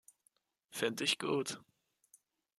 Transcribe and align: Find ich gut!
Find 0.71 0.99
ich 1.01 1.19
gut! 1.19 1.61